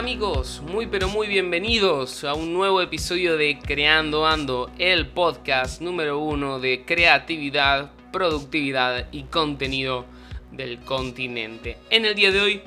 amigos, 0.00 0.62
muy 0.62 0.86
pero 0.86 1.10
muy 1.10 1.28
bienvenidos 1.28 2.24
a 2.24 2.32
un 2.32 2.54
nuevo 2.54 2.80
episodio 2.80 3.36
de 3.36 3.58
Creando 3.58 4.26
Ando, 4.26 4.70
el 4.78 5.06
podcast 5.06 5.82
número 5.82 6.18
uno 6.20 6.58
de 6.58 6.86
creatividad, 6.86 7.90
productividad 8.10 9.08
y 9.12 9.24
contenido 9.24 10.06
del 10.52 10.80
continente. 10.80 11.76
En 11.90 12.06
el 12.06 12.14
día 12.14 12.32
de 12.32 12.40
hoy 12.40 12.62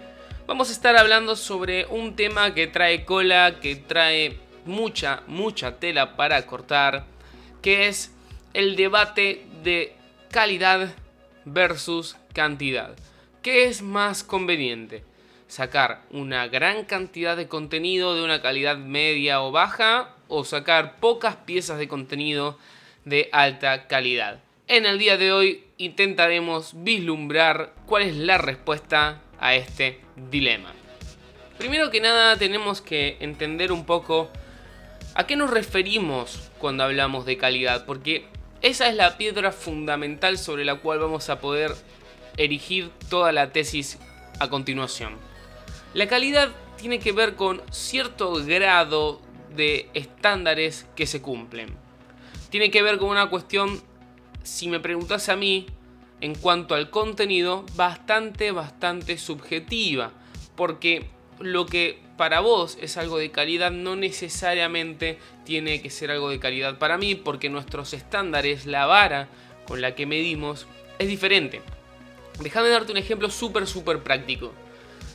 vamos 0.46 0.70
a 0.70 0.74
estar 0.74 0.96
hablando 0.96 1.36
sobre 1.36 1.88
un 1.88 2.16
tema 2.16 2.54
que 2.54 2.68
trae 2.68 3.04
cola, 3.04 3.60
que 3.60 3.78
trae 3.78 4.38
mucha, 4.68 5.24
mucha 5.26 5.80
tela 5.80 6.16
para 6.16 6.46
cortar, 6.46 7.08
que 7.64 7.88
es 7.88 8.14
el 8.54 8.76
debate 8.76 9.48
de 9.64 9.96
calidad 10.30 10.94
versus 11.46 12.16
cantidad. 12.32 12.96
¿Qué 13.42 13.66
es 13.66 13.82
más 13.82 14.24
conveniente? 14.24 15.04
Sacar 15.54 16.02
una 16.10 16.48
gran 16.48 16.84
cantidad 16.84 17.38
de 17.38 17.48
contenido 17.48 18.16
de 18.16 18.24
una 18.24 18.42
calidad 18.42 18.76
media 18.76 19.44
o 19.44 19.52
baja 19.52 20.16
o 20.28 20.46
sacar 20.46 20.96
pocas 20.96 21.36
piezas 21.36 21.78
de 21.78 21.88
contenido 21.88 22.58
de 23.06 23.30
alta 23.32 23.88
calidad. 23.88 24.40
En 24.68 24.88
el 24.88 24.98
día 24.98 25.16
de 25.18 25.32
hoy 25.32 25.64
intentaremos 25.78 26.72
vislumbrar 26.78 27.72
cuál 27.86 28.02
es 28.02 28.16
la 28.16 28.40
respuesta 28.40 29.22
a 29.40 29.54
este 29.54 30.02
dilema. 30.32 30.74
Primero 31.60 31.92
que 31.92 32.02
nada 32.02 32.36
tenemos 32.36 32.82
que 32.82 33.18
entender 33.20 33.72
un 33.72 33.86
poco 33.86 34.32
a 35.14 35.28
qué 35.28 35.36
nos 35.36 35.52
referimos 35.52 36.50
cuando 36.58 36.84
hablamos 36.84 37.28
de 37.28 37.38
calidad, 37.38 37.86
porque 37.86 38.26
esa 38.64 38.90
es 38.90 38.96
la 38.96 39.18
piedra 39.20 39.52
fundamental 39.52 40.40
sobre 40.40 40.66
la 40.66 40.76
cual 40.78 40.98
vamos 40.98 41.30
a 41.30 41.40
poder 41.40 41.76
erigir 42.38 42.90
toda 43.08 43.32
la 43.32 43.52
tesis 43.52 44.00
a 44.40 44.50
continuación. 44.50 45.33
La 45.94 46.08
calidad 46.08 46.50
tiene 46.76 46.98
que 46.98 47.12
ver 47.12 47.36
con 47.36 47.62
cierto 47.70 48.34
grado 48.46 49.22
de 49.56 49.90
estándares 49.94 50.88
que 50.96 51.06
se 51.06 51.22
cumplen. 51.22 51.70
Tiene 52.50 52.72
que 52.72 52.82
ver 52.82 52.98
con 52.98 53.10
una 53.10 53.30
cuestión, 53.30 53.80
si 54.42 54.68
me 54.70 54.80
preguntas 54.80 55.30
a 55.30 55.36
mí, 55.36 55.68
en 56.20 56.34
cuanto 56.34 56.74
al 56.74 56.90
contenido, 56.90 57.64
bastante, 57.76 58.52
bastante 58.52 59.20
subjetiva. 59.20 60.12
Porque 60.56 61.06
lo 61.40 61.68
que 61.68 62.00
para 62.18 62.40
vos 62.40 62.76
es 62.82 62.98
algo 62.98 63.20
de 63.20 63.30
calidad 63.30 63.70
no 63.70 63.96
necesariamente 63.96 65.20
tiene 65.46 65.80
que 65.82 65.92
ser 65.92 66.10
algo 66.10 66.32
de 66.32 66.40
calidad 66.40 66.80
para 66.80 66.98
mí, 66.98 67.14
porque 67.14 67.50
nuestros 67.50 67.94
estándares, 67.94 68.66
la 68.66 68.88
vara 68.88 69.28
con 69.68 69.80
la 69.80 69.94
que 69.94 70.08
medimos, 70.08 70.66
es 70.98 71.08
diferente. 71.08 71.62
Déjame 72.40 72.70
darte 72.70 72.92
un 72.92 72.98
ejemplo 72.98 73.30
súper, 73.30 73.68
súper 73.68 74.00
práctico. 74.02 74.54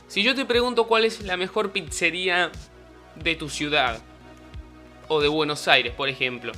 Si 0.09 0.23
yo 0.23 0.33
te 0.33 0.43
pregunto 0.43 0.87
cuál 0.87 1.05
es 1.05 1.21
la 1.21 1.37
mejor 1.37 1.71
pizzería 1.71 2.51
de 3.13 3.35
tu 3.35 3.47
ciudad, 3.47 4.01
o 5.07 5.21
de 5.21 5.27
Buenos 5.27 5.67
Aires, 5.67 5.93
por 5.93 6.09
ejemplo, 6.09 6.51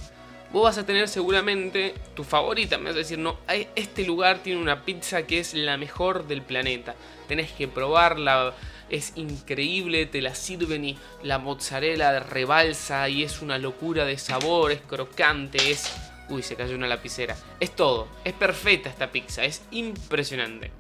vos 0.54 0.64
vas 0.64 0.78
a 0.78 0.86
tener 0.86 1.10
seguramente 1.10 1.94
tu 2.16 2.24
favorita. 2.24 2.78
Me 2.78 2.86
vas 2.86 2.96
a 2.96 3.00
decir, 3.00 3.20
no, 3.20 3.38
este 3.76 4.06
lugar 4.06 4.40
tiene 4.40 4.62
una 4.62 4.86
pizza 4.86 5.28
que 5.28 5.40
es 5.40 5.54
la 5.54 5.76
mejor 5.76 6.28
del 6.28 6.42
planeta. 6.42 6.96
Tenés 7.28 7.52
que 7.52 7.68
probarla, 7.68 8.54
es 8.90 9.12
increíble, 9.18 10.06
te 10.06 10.22
la 10.22 10.34
sirven 10.34 10.86
y 10.86 10.98
la 11.22 11.38
mozzarella 11.38 12.22
rebalsa 12.22 13.10
y 13.10 13.24
es 13.24 13.42
una 13.42 13.58
locura 13.58 14.06
de 14.06 14.18
sabor, 14.18 14.72
es 14.72 14.82
crocante, 14.82 15.72
es... 15.72 15.92
Uy, 16.30 16.42
se 16.42 16.56
cayó 16.56 16.76
una 16.76 16.88
lapicera. 16.88 17.36
Es 17.60 17.76
todo, 17.76 18.08
es 18.24 18.32
perfecta 18.32 18.90
esta 18.90 19.12
pizza, 19.12 19.44
es 19.44 19.62
impresionante. 19.72 20.72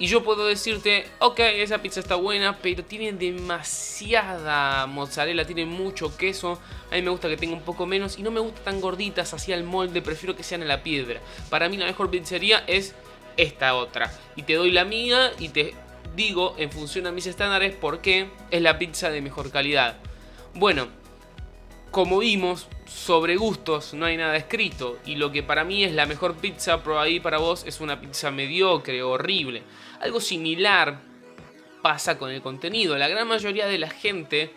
Y 0.00 0.06
yo 0.06 0.24
puedo 0.24 0.46
decirte, 0.46 1.04
ok, 1.18 1.40
esa 1.40 1.82
pizza 1.82 2.00
está 2.00 2.14
buena, 2.14 2.56
pero 2.56 2.82
tiene 2.82 3.12
demasiada 3.12 4.86
mozzarella, 4.86 5.44
tiene 5.44 5.66
mucho 5.66 6.16
queso. 6.16 6.58
A 6.90 6.94
mí 6.94 7.02
me 7.02 7.10
gusta 7.10 7.28
que 7.28 7.36
tenga 7.36 7.54
un 7.54 7.60
poco 7.60 7.84
menos 7.84 8.18
y 8.18 8.22
no 8.22 8.30
me 8.30 8.40
gusta 8.40 8.62
tan 8.62 8.80
gorditas 8.80 9.34
así 9.34 9.52
al 9.52 9.62
molde, 9.62 10.00
prefiero 10.00 10.34
que 10.34 10.42
sean 10.42 10.62
a 10.62 10.64
la 10.64 10.82
piedra. 10.82 11.20
Para 11.50 11.68
mí 11.68 11.76
la 11.76 11.84
mejor 11.84 12.10
pizzería 12.10 12.64
es 12.66 12.94
esta 13.36 13.74
otra. 13.74 14.10
Y 14.36 14.44
te 14.44 14.54
doy 14.54 14.70
la 14.70 14.86
mía 14.86 15.32
y 15.38 15.50
te 15.50 15.74
digo 16.16 16.54
en 16.56 16.72
función 16.72 17.06
a 17.06 17.12
mis 17.12 17.26
estándares 17.26 17.76
por 17.76 18.00
qué 18.00 18.30
es 18.50 18.62
la 18.62 18.78
pizza 18.78 19.10
de 19.10 19.20
mejor 19.20 19.50
calidad. 19.50 19.98
Bueno, 20.54 20.88
como 21.90 22.18
vimos, 22.18 22.68
sobre 22.86 23.36
gustos 23.36 23.94
no 23.94 24.06
hay 24.06 24.16
nada 24.16 24.36
escrito. 24.36 24.98
Y 25.06 25.16
lo 25.16 25.32
que 25.32 25.42
para 25.42 25.64
mí 25.64 25.84
es 25.84 25.92
la 25.92 26.06
mejor 26.06 26.36
pizza, 26.36 26.82
por 26.82 26.98
ahí 26.98 27.20
para 27.20 27.38
vos 27.38 27.64
es 27.66 27.80
una 27.80 28.00
pizza 28.00 28.30
mediocre, 28.30 29.02
horrible. 29.02 29.62
Algo 30.00 30.20
similar 30.20 31.00
pasa 31.82 32.18
con 32.18 32.30
el 32.30 32.42
contenido. 32.42 32.96
La 32.96 33.08
gran 33.08 33.26
mayoría 33.26 33.66
de 33.66 33.78
la 33.78 33.90
gente 33.90 34.50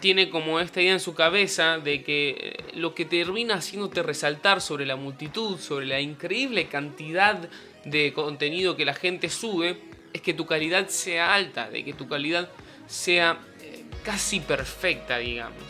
tiene 0.00 0.28
como 0.28 0.60
esta 0.60 0.82
idea 0.82 0.92
en 0.92 1.00
su 1.00 1.14
cabeza 1.14 1.78
de 1.78 2.02
que 2.02 2.30
eh, 2.38 2.56
lo 2.74 2.94
que 2.94 3.06
termina 3.06 3.54
haciéndote 3.54 4.02
resaltar 4.02 4.60
sobre 4.60 4.84
la 4.84 4.96
multitud, 4.96 5.58
sobre 5.58 5.86
la 5.86 6.00
increíble 6.00 6.66
cantidad 6.66 7.48
de 7.84 8.12
contenido 8.12 8.76
que 8.76 8.84
la 8.84 8.94
gente 8.94 9.30
sube, 9.30 9.78
es 10.12 10.20
que 10.20 10.34
tu 10.34 10.44
calidad 10.46 10.88
sea 10.88 11.34
alta, 11.34 11.70
de 11.70 11.84
que 11.84 11.94
tu 11.94 12.06
calidad 12.06 12.50
sea 12.86 13.38
eh, 13.62 13.84
casi 14.04 14.40
perfecta, 14.40 15.18
digamos. 15.18 15.62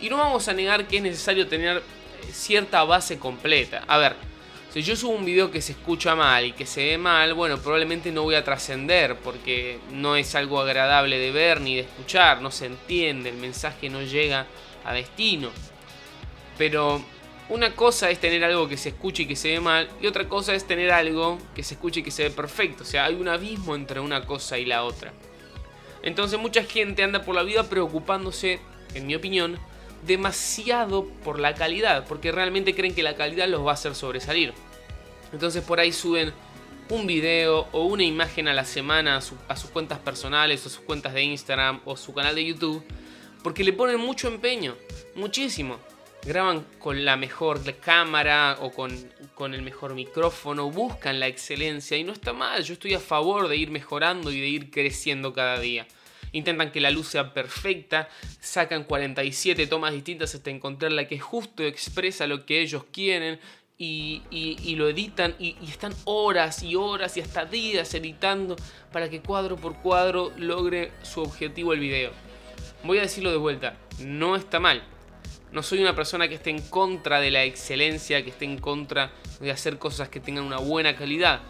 Y 0.00 0.08
no 0.08 0.16
vamos 0.16 0.48
a 0.48 0.52
negar 0.52 0.86
que 0.86 0.98
es 0.98 1.02
necesario 1.02 1.48
tener 1.48 1.78
eh, 1.78 1.82
cierta 2.32 2.84
base 2.84 3.18
completa. 3.18 3.84
A 3.86 3.98
ver, 3.98 4.14
si 4.72 4.82
yo 4.82 4.94
subo 4.96 5.12
un 5.12 5.24
video 5.24 5.50
que 5.50 5.62
se 5.62 5.72
escucha 5.72 6.14
mal 6.14 6.44
y 6.44 6.52
que 6.52 6.66
se 6.66 6.84
ve 6.84 6.98
mal, 6.98 7.34
bueno, 7.34 7.58
probablemente 7.58 8.12
no 8.12 8.22
voy 8.22 8.34
a 8.34 8.44
trascender 8.44 9.16
porque 9.16 9.78
no 9.90 10.14
es 10.14 10.34
algo 10.34 10.60
agradable 10.60 11.18
de 11.18 11.32
ver 11.32 11.60
ni 11.60 11.76
de 11.76 11.82
escuchar, 11.82 12.42
no 12.42 12.50
se 12.50 12.66
entiende, 12.66 13.30
el 13.30 13.36
mensaje 13.36 13.88
no 13.88 14.02
llega 14.02 14.46
a 14.84 14.92
destino. 14.92 15.50
Pero 16.58 17.02
una 17.48 17.74
cosa 17.74 18.10
es 18.10 18.18
tener 18.18 18.44
algo 18.44 18.68
que 18.68 18.76
se 18.76 18.90
escuche 18.90 19.22
y 19.22 19.26
que 19.26 19.36
se 19.36 19.52
ve 19.52 19.60
mal, 19.60 19.88
y 20.02 20.06
otra 20.06 20.28
cosa 20.28 20.54
es 20.54 20.66
tener 20.66 20.92
algo 20.92 21.38
que 21.54 21.62
se 21.62 21.74
escuche 21.74 22.00
y 22.00 22.02
que 22.02 22.10
se 22.10 22.24
ve 22.24 22.30
perfecto. 22.30 22.82
O 22.82 22.86
sea, 22.86 23.06
hay 23.06 23.14
un 23.14 23.28
abismo 23.28 23.74
entre 23.74 24.00
una 24.00 24.26
cosa 24.26 24.58
y 24.58 24.66
la 24.66 24.84
otra. 24.84 25.12
Entonces 26.02 26.38
mucha 26.38 26.62
gente 26.62 27.02
anda 27.02 27.22
por 27.22 27.34
la 27.34 27.42
vida 27.42 27.68
preocupándose, 27.68 28.60
en 28.94 29.06
mi 29.06 29.14
opinión, 29.14 29.58
demasiado 30.06 31.06
por 31.24 31.38
la 31.38 31.54
calidad, 31.54 32.06
porque 32.06 32.32
realmente 32.32 32.74
creen 32.74 32.94
que 32.94 33.02
la 33.02 33.16
calidad 33.16 33.48
los 33.48 33.66
va 33.66 33.72
a 33.72 33.74
hacer 33.74 33.94
sobresalir. 33.94 34.52
Entonces 35.32 35.62
por 35.62 35.80
ahí 35.80 35.92
suben 35.92 36.32
un 36.90 37.06
video 37.06 37.68
o 37.72 37.84
una 37.84 38.04
imagen 38.04 38.48
a 38.48 38.54
la 38.54 38.64
semana 38.64 39.16
a, 39.16 39.56
sus 39.56 39.70
cuentas 39.70 39.98
personales 39.98 40.64
o 40.64 40.70
sus 40.70 40.80
cuentas 40.80 41.12
de 41.12 41.22
Instagram 41.22 41.80
o 41.84 41.96
su 41.96 42.14
canal 42.14 42.34
de 42.34 42.46
YouTube, 42.46 42.82
porque 43.42 43.64
le 43.64 43.72
ponen 43.72 44.00
mucho 44.00 44.28
empeño, 44.28 44.74
muchísimo. 45.14 45.78
Graban 46.24 46.66
con 46.78 47.04
la 47.04 47.16
mejor 47.16 47.60
cámara 47.76 48.58
o 48.60 48.70
con, 48.70 48.92
con 49.34 49.54
el 49.54 49.62
mejor 49.62 49.94
micrófono, 49.94 50.70
buscan 50.70 51.20
la 51.20 51.28
excelencia 51.28 51.96
y 51.96 52.04
no 52.04 52.12
está 52.12 52.32
mal, 52.32 52.64
yo 52.64 52.72
estoy 52.72 52.94
a 52.94 53.00
favor 53.00 53.48
de 53.48 53.56
ir 53.56 53.70
mejorando 53.70 54.32
y 54.32 54.40
de 54.40 54.48
ir 54.48 54.70
creciendo 54.70 55.32
cada 55.32 55.60
día 55.60 55.86
intentan 56.32 56.70
que 56.70 56.80
la 56.80 56.90
luz 56.90 57.08
sea 57.08 57.32
perfecta, 57.32 58.08
sacan 58.40 58.84
47 58.84 59.66
tomas 59.66 59.92
distintas 59.92 60.34
hasta 60.34 60.50
encontrar 60.50 60.92
la 60.92 61.08
que 61.08 61.18
justo 61.18 61.62
expresa 61.62 62.26
lo 62.26 62.44
que 62.46 62.60
ellos 62.60 62.84
quieren. 62.92 63.40
Y, 63.80 64.74
lo 64.76 64.88
editan 64.88 65.36
y, 65.38 65.56
y, 65.60 65.66
están 65.68 65.94
horas 66.04 66.64
y 66.64 66.74
horas 66.74 67.16
y 67.16 67.20
hasta 67.20 67.44
días 67.44 67.94
editando 67.94 68.56
para 68.92 69.08
que 69.08 69.20
cuadro 69.20 69.54
por 69.54 69.76
cuadro 69.76 70.32
logre 70.36 70.90
su 71.02 71.20
objetivo 71.20 71.72
el 71.72 71.78
video. 71.78 72.10
Voy 72.82 72.98
a 72.98 73.02
decirlo 73.02 73.30
de 73.30 73.36
vuelta, 73.36 73.76
no 74.00 74.34
está 74.34 74.58
mal. 74.58 74.82
No 75.52 75.62
soy 75.62 75.80
una 75.80 75.94
persona 75.94 76.28
que 76.28 76.34
esté 76.34 76.50
en 76.50 76.60
contra 76.60 77.20
de 77.20 77.30
la 77.30 77.44
excelencia, 77.44 78.22
que 78.22 78.30
esté 78.30 78.44
en 78.44 78.58
contra 78.58 79.12
de 79.40 79.50
hacer 79.50 79.78
cosas 79.78 80.08
que 80.08 80.20
tengan 80.20 80.44
una 80.44 80.58
buena 80.58 80.94
calidad. 80.94 81.40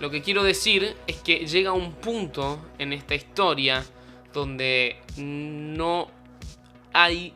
Lo 0.00 0.10
que 0.10 0.22
quiero 0.22 0.42
decir 0.42 0.94
es 1.06 1.16
que 1.16 1.46
llega 1.46 1.72
un 1.72 1.92
punto 1.92 2.58
en 2.78 2.92
esta 2.92 3.14
historia 3.14 3.84
donde 4.32 4.96
no 5.16 6.08
hay 6.92 7.34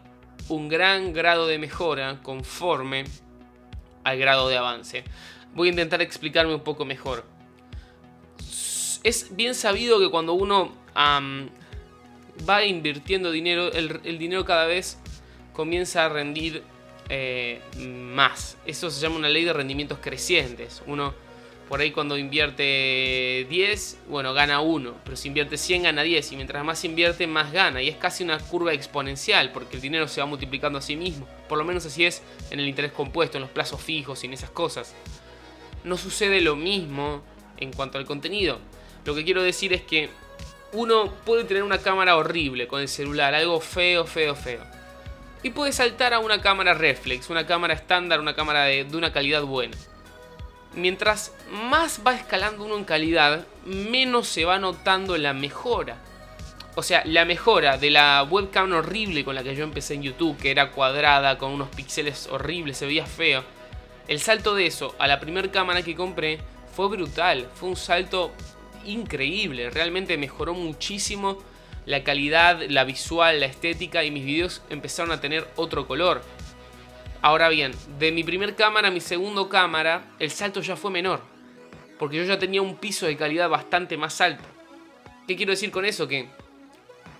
un 0.48 0.68
gran 0.68 1.12
grado 1.12 1.46
de 1.46 1.58
mejora 1.58 2.20
conforme 2.22 3.04
al 4.04 4.18
grado 4.18 4.48
de 4.48 4.56
avance. 4.56 5.04
Voy 5.54 5.68
a 5.68 5.70
intentar 5.70 6.02
explicarme 6.02 6.54
un 6.54 6.60
poco 6.60 6.84
mejor. 6.84 7.24
Es 9.02 9.34
bien 9.34 9.54
sabido 9.54 9.98
que 9.98 10.10
cuando 10.10 10.34
uno 10.34 10.72
va 10.96 12.64
invirtiendo 12.64 13.30
dinero, 13.30 13.72
el, 13.72 14.18
dinero 14.18 14.44
cada 14.44 14.66
vez 14.66 14.98
comienza 15.52 16.04
a 16.04 16.08
rendir 16.08 16.62
eh, 17.08 17.60
más. 17.78 18.58
Eso 18.66 18.90
se 18.90 19.00
llama 19.00 19.16
una 19.16 19.28
ley 19.28 19.44
de 19.44 19.52
rendimientos 19.52 19.98
crecientes. 20.00 20.82
Uno 20.86 21.14
por 21.68 21.80
ahí 21.80 21.90
cuando 21.90 22.16
invierte 22.16 23.46
10, 23.50 23.98
bueno, 24.08 24.32
gana 24.34 24.60
1, 24.60 24.94
pero 25.04 25.16
si 25.16 25.28
invierte 25.28 25.56
100 25.56 25.82
gana 25.82 26.02
10 26.02 26.32
y 26.32 26.36
mientras 26.36 26.64
más 26.64 26.84
invierte 26.84 27.26
más 27.26 27.52
gana 27.52 27.82
y 27.82 27.88
es 27.88 27.96
casi 27.96 28.22
una 28.22 28.38
curva 28.38 28.72
exponencial 28.72 29.50
porque 29.50 29.76
el 29.76 29.82
dinero 29.82 30.06
se 30.06 30.20
va 30.20 30.26
multiplicando 30.26 30.78
a 30.78 30.82
sí 30.82 30.94
mismo, 30.94 31.26
por 31.48 31.58
lo 31.58 31.64
menos 31.64 31.84
así 31.84 32.04
es 32.04 32.22
en 32.50 32.60
el 32.60 32.68
interés 32.68 32.92
compuesto, 32.92 33.38
en 33.38 33.42
los 33.42 33.50
plazos 33.50 33.82
fijos 33.82 34.22
y 34.22 34.26
en 34.26 34.34
esas 34.34 34.50
cosas. 34.50 34.94
No 35.82 35.96
sucede 35.96 36.40
lo 36.40 36.56
mismo 36.56 37.22
en 37.58 37.72
cuanto 37.72 37.98
al 37.98 38.06
contenido. 38.06 38.58
Lo 39.04 39.14
que 39.14 39.24
quiero 39.24 39.42
decir 39.42 39.72
es 39.72 39.82
que 39.82 40.10
uno 40.72 41.12
puede 41.24 41.44
tener 41.44 41.62
una 41.62 41.78
cámara 41.78 42.16
horrible 42.16 42.66
con 42.66 42.80
el 42.80 42.88
celular, 42.88 43.34
algo 43.34 43.60
feo, 43.60 44.04
feo, 44.04 44.34
feo. 44.34 44.62
Y 45.42 45.50
puede 45.50 45.72
saltar 45.72 46.12
a 46.12 46.18
una 46.18 46.40
cámara 46.40 46.74
reflex, 46.74 47.30
una 47.30 47.46
cámara 47.46 47.74
estándar, 47.74 48.20
una 48.20 48.34
cámara 48.34 48.64
de, 48.64 48.84
de 48.84 48.96
una 48.96 49.12
calidad 49.12 49.42
buena. 49.42 49.76
Mientras 50.76 51.32
más 51.50 52.02
va 52.06 52.14
escalando 52.14 52.64
uno 52.64 52.76
en 52.76 52.84
calidad, 52.84 53.46
menos 53.64 54.28
se 54.28 54.44
va 54.44 54.58
notando 54.58 55.16
la 55.16 55.32
mejora. 55.32 55.96
O 56.74 56.82
sea, 56.82 57.02
la 57.06 57.24
mejora 57.24 57.78
de 57.78 57.90
la 57.90 58.22
webcam 58.22 58.70
horrible 58.72 59.24
con 59.24 59.34
la 59.34 59.42
que 59.42 59.56
yo 59.56 59.64
empecé 59.64 59.94
en 59.94 60.02
YouTube, 60.02 60.36
que 60.36 60.50
era 60.50 60.72
cuadrada, 60.72 61.38
con 61.38 61.52
unos 61.52 61.70
píxeles 61.70 62.28
horribles, 62.30 62.76
se 62.76 62.84
veía 62.84 63.06
feo. 63.06 63.42
El 64.06 64.20
salto 64.20 64.54
de 64.54 64.66
eso 64.66 64.94
a 64.98 65.06
la 65.06 65.18
primera 65.18 65.50
cámara 65.50 65.82
que 65.82 65.96
compré 65.96 66.38
fue 66.74 66.88
brutal, 66.88 67.48
fue 67.54 67.70
un 67.70 67.76
salto 67.76 68.30
increíble, 68.84 69.70
realmente 69.70 70.18
mejoró 70.18 70.52
muchísimo 70.52 71.38
la 71.86 72.04
calidad, 72.04 72.60
la 72.68 72.84
visual, 72.84 73.40
la 73.40 73.46
estética 73.46 74.04
y 74.04 74.10
mis 74.10 74.24
videos 74.26 74.60
empezaron 74.68 75.12
a 75.12 75.20
tener 75.20 75.48
otro 75.56 75.86
color. 75.86 76.22
Ahora 77.26 77.48
bien, 77.48 77.72
de 77.98 78.12
mi 78.12 78.22
primer 78.22 78.54
cámara 78.54 78.86
a 78.86 78.92
mi 78.92 79.00
segundo 79.00 79.48
cámara, 79.48 80.04
el 80.20 80.30
salto 80.30 80.60
ya 80.60 80.76
fue 80.76 80.92
menor, 80.92 81.20
porque 81.98 82.18
yo 82.18 82.22
ya 82.22 82.38
tenía 82.38 82.62
un 82.62 82.76
piso 82.76 83.04
de 83.04 83.16
calidad 83.16 83.48
bastante 83.48 83.96
más 83.96 84.20
alto. 84.20 84.44
¿Qué 85.26 85.34
quiero 85.34 85.50
decir 85.50 85.72
con 85.72 85.84
eso? 85.84 86.06
Que 86.06 86.28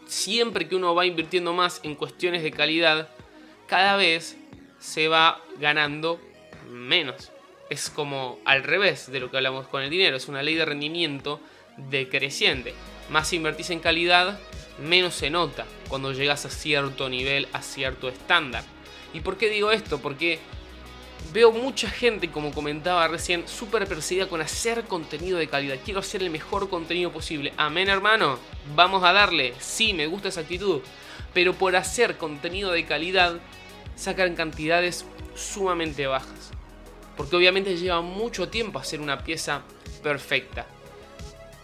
siempre 0.07 0.69
que 0.69 0.77
uno 0.77 0.95
va 0.95 1.07
invirtiendo 1.07 1.53
más 1.53 1.81
en 1.83 1.97
cuestiones 1.97 2.45
de 2.45 2.53
calidad, 2.53 3.09
cada 3.67 3.97
vez 3.97 4.37
se 4.79 5.09
va 5.09 5.41
ganando 5.59 6.21
menos. 6.71 7.33
Es 7.69 7.91
como 7.91 8.39
al 8.45 8.63
revés 8.63 9.11
de 9.11 9.19
lo 9.19 9.29
que 9.29 9.39
hablamos 9.39 9.67
con 9.67 9.83
el 9.83 9.91
dinero, 9.91 10.17
es 10.17 10.29
una 10.29 10.45
ley 10.45 10.55
de 10.55 10.67
rendimiento 10.67 11.41
decreciente. 11.79 12.75
Más 13.11 13.33
invertís 13.33 13.71
en 13.71 13.81
calidad, 13.81 14.39
menos 14.79 15.17
se 15.17 15.31
nota 15.31 15.67
cuando 15.89 16.13
llegas 16.13 16.47
a 16.47 16.51
cierto 16.51 17.09
nivel, 17.09 17.49
a 17.53 17.61
cierto 17.61 18.09
estándar. 18.09 18.63
¿Y 19.13 19.21
por 19.21 19.37
qué 19.37 19.49
digo 19.49 19.71
esto? 19.71 19.99
Porque 19.99 20.39
veo 21.33 21.53
mucha 21.53 21.91
gente, 21.91 22.31
como 22.31 22.53
comentaba 22.53 23.09
recién, 23.09 23.47
súper 23.49 23.87
perseguida 23.87 24.29
con 24.29 24.41
hacer 24.41 24.85
contenido 24.85 25.39
de 25.39 25.49
calidad. 25.49 25.77
Quiero 25.85 26.01
hacer 26.01 26.23
el 26.23 26.31
mejor 26.31 26.69
contenido 26.69 27.13
posible. 27.13 27.53
Amén, 27.57 27.89
hermano. 27.89 28.39
Vamos 28.75 29.05
a 29.05 29.13
darle. 29.13 29.55
Sí, 29.59 29.93
me 29.93 30.07
gusta 30.07 30.29
esa 30.29 30.43
actitud. 30.43 30.81
Pero 31.35 31.55
por 31.55 31.77
hacer 31.77 32.17
contenido 32.17 32.71
de 32.73 32.85
calidad, 32.85 33.39
sacan 33.95 34.35
cantidades 34.35 35.05
sumamente 35.35 36.07
bajas. 36.07 36.51
Porque 37.17 37.37
obviamente 37.37 37.77
lleva 37.77 38.01
mucho 38.03 38.49
tiempo 38.49 38.79
hacer 38.79 39.01
una 39.01 39.25
pieza 39.25 39.63
perfecta. 40.03 40.67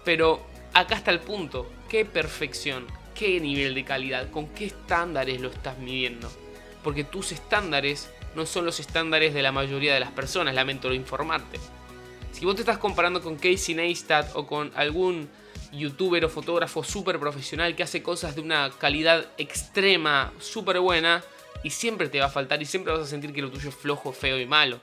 Pero 0.04 0.42
acá 0.72 0.96
está 0.96 1.10
el 1.10 1.20
punto. 1.20 1.70
¿Qué 1.88 2.04
perfección? 2.04 2.86
¿Qué 3.14 3.38
nivel 3.40 3.74
de 3.74 3.84
calidad? 3.84 4.30
¿Con 4.30 4.48
qué 4.48 4.66
estándares 4.66 5.40
lo 5.40 5.48
estás 5.48 5.78
midiendo? 5.78 6.30
Porque 6.82 7.04
tus 7.04 7.32
estándares 7.32 8.10
no 8.34 8.46
son 8.46 8.64
los 8.64 8.80
estándares 8.80 9.34
de 9.34 9.42
la 9.42 9.52
mayoría 9.52 9.94
de 9.94 10.00
las 10.00 10.10
personas, 10.10 10.54
lamento 10.54 10.92
informarte. 10.92 11.60
Si 12.32 12.44
vos 12.44 12.54
te 12.54 12.62
estás 12.62 12.78
comparando 12.78 13.22
con 13.22 13.36
Casey 13.36 13.74
Neistat 13.74 14.34
o 14.34 14.46
con 14.46 14.72
algún 14.74 15.28
youtuber 15.72 16.24
o 16.24 16.28
fotógrafo 16.28 16.84
súper 16.84 17.18
profesional 17.18 17.76
que 17.76 17.82
hace 17.82 18.02
cosas 18.02 18.34
de 18.34 18.40
una 18.40 18.70
calidad 18.78 19.26
extrema, 19.38 20.32
súper 20.38 20.80
buena, 20.80 21.22
y 21.62 21.70
siempre 21.70 22.08
te 22.08 22.20
va 22.20 22.26
a 22.26 22.30
faltar 22.30 22.60
y 22.60 22.66
siempre 22.66 22.92
vas 22.92 23.02
a 23.02 23.06
sentir 23.06 23.32
que 23.32 23.42
lo 23.42 23.50
tuyo 23.50 23.68
es 23.68 23.74
flojo, 23.74 24.12
feo 24.12 24.38
y 24.40 24.46
malo. 24.46 24.80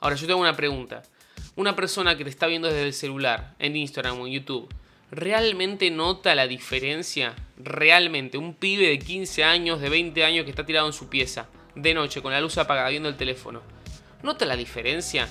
Ahora 0.00 0.16
yo 0.16 0.26
tengo 0.26 0.40
una 0.40 0.56
pregunta. 0.56 1.02
Una 1.56 1.76
persona 1.76 2.16
que 2.16 2.24
te 2.24 2.30
está 2.30 2.46
viendo 2.46 2.68
desde 2.68 2.82
el 2.82 2.92
celular, 2.92 3.54
en 3.58 3.76
Instagram 3.76 4.20
o 4.20 4.26
en 4.26 4.32
YouTube, 4.32 4.68
¿realmente 5.10 5.90
nota 5.90 6.34
la 6.34 6.48
diferencia? 6.48 7.34
Realmente, 7.56 8.36
un 8.36 8.54
pibe 8.54 8.88
de 8.88 8.98
15 8.98 9.44
años, 9.44 9.80
de 9.80 9.88
20 9.88 10.24
años 10.24 10.44
que 10.44 10.50
está 10.50 10.66
tirado 10.66 10.86
en 10.86 10.92
su 10.92 11.08
pieza, 11.08 11.46
de 11.74 11.94
noche, 11.94 12.20
con 12.20 12.32
la 12.32 12.40
luz 12.40 12.58
apagada, 12.58 12.88
viendo 12.88 13.08
el 13.08 13.16
teléfono. 13.16 13.62
¿Nota 14.22 14.44
la 14.44 14.56
diferencia 14.56 15.28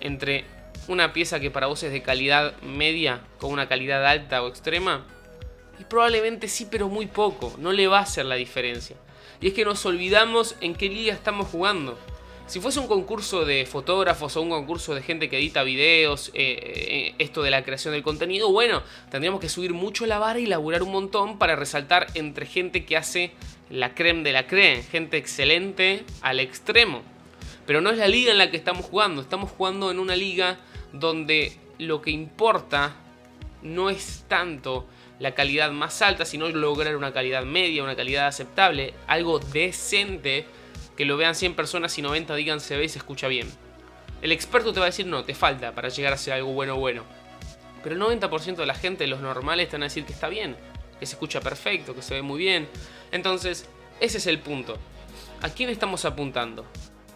entre 0.00 0.44
una 0.88 1.12
pieza 1.12 1.40
que 1.40 1.50
para 1.50 1.66
vos 1.66 1.82
es 1.82 1.92
de 1.92 2.02
calidad 2.02 2.56
media 2.62 3.20
con 3.38 3.52
una 3.52 3.68
calidad 3.68 4.06
alta 4.06 4.42
o 4.42 4.48
extrema? 4.48 5.04
Y 5.78 5.84
probablemente 5.84 6.48
sí, 6.48 6.66
pero 6.70 6.88
muy 6.88 7.06
poco. 7.06 7.54
No 7.58 7.72
le 7.72 7.88
va 7.88 7.98
a 7.98 8.02
hacer 8.02 8.24
la 8.24 8.36
diferencia. 8.36 8.96
Y 9.40 9.48
es 9.48 9.52
que 9.52 9.64
nos 9.64 9.84
olvidamos 9.84 10.56
en 10.60 10.74
qué 10.74 10.88
liga 10.88 11.12
estamos 11.12 11.48
jugando. 11.48 11.98
Si 12.46 12.60
fuese 12.60 12.78
un 12.78 12.86
concurso 12.86 13.44
de 13.44 13.66
fotógrafos 13.66 14.36
o 14.36 14.42
un 14.42 14.50
concurso 14.50 14.94
de 14.94 15.02
gente 15.02 15.28
que 15.28 15.36
edita 15.36 15.64
videos, 15.64 16.30
eh, 16.32 16.58
eh, 16.62 17.14
esto 17.18 17.42
de 17.42 17.50
la 17.50 17.64
creación 17.64 17.92
del 17.92 18.04
contenido, 18.04 18.52
bueno, 18.52 18.84
tendríamos 19.10 19.40
que 19.40 19.48
subir 19.48 19.74
mucho 19.74 20.06
la 20.06 20.20
vara 20.20 20.38
y 20.38 20.46
laburar 20.46 20.84
un 20.84 20.92
montón 20.92 21.38
para 21.38 21.56
resaltar 21.56 22.06
entre 22.14 22.46
gente 22.46 22.84
que 22.84 22.96
hace 22.96 23.32
la 23.68 23.96
creme 23.96 24.22
de 24.22 24.32
la 24.32 24.46
creme, 24.46 24.84
gente 24.84 25.16
excelente 25.16 26.04
al 26.22 26.38
extremo. 26.38 27.02
Pero 27.66 27.80
no 27.80 27.90
es 27.90 27.98
la 27.98 28.06
liga 28.06 28.30
en 28.30 28.38
la 28.38 28.48
que 28.48 28.56
estamos 28.56 28.86
jugando, 28.86 29.22
estamos 29.22 29.50
jugando 29.50 29.90
en 29.90 29.98
una 29.98 30.14
liga 30.14 30.60
donde 30.92 31.56
lo 31.78 32.00
que 32.00 32.12
importa 32.12 32.94
no 33.62 33.90
es 33.90 34.24
tanto 34.28 34.86
la 35.18 35.34
calidad 35.34 35.72
más 35.72 36.00
alta, 36.00 36.24
sino 36.24 36.48
lograr 36.48 36.94
una 36.94 37.12
calidad 37.12 37.42
media, 37.42 37.82
una 37.82 37.96
calidad 37.96 38.28
aceptable, 38.28 38.94
algo 39.08 39.40
decente 39.40 40.46
que 40.96 41.04
lo 41.04 41.16
vean 41.16 41.34
100 41.34 41.54
personas 41.54 41.96
y 41.98 42.02
90 42.02 42.34
digan 42.34 42.60
se 42.60 42.76
ve 42.76 42.84
y 42.84 42.88
se 42.88 42.98
escucha 42.98 43.28
bien. 43.28 43.48
El 44.22 44.32
experto 44.32 44.72
te 44.72 44.80
va 44.80 44.86
a 44.86 44.88
decir 44.88 45.06
no, 45.06 45.24
te 45.24 45.34
falta 45.34 45.72
para 45.72 45.88
llegar 45.88 46.12
a 46.12 46.16
ser 46.16 46.34
algo 46.34 46.52
bueno 46.52 46.76
bueno. 46.76 47.04
Pero 47.82 47.94
el 47.94 48.20
90% 48.20 48.56
de 48.56 48.66
la 48.66 48.74
gente, 48.74 49.06
los 49.06 49.20
normales, 49.20 49.68
te 49.68 49.76
van 49.76 49.82
a 49.82 49.86
decir 49.86 50.04
que 50.04 50.12
está 50.12 50.28
bien, 50.28 50.56
que 50.98 51.06
se 51.06 51.14
escucha 51.14 51.40
perfecto, 51.40 51.94
que 51.94 52.02
se 52.02 52.14
ve 52.14 52.22
muy 52.22 52.38
bien. 52.38 52.68
Entonces, 53.12 53.68
ese 54.00 54.18
es 54.18 54.26
el 54.26 54.40
punto. 54.40 54.76
¿A 55.42 55.50
quién 55.50 55.70
estamos 55.70 56.04
apuntando? 56.04 56.64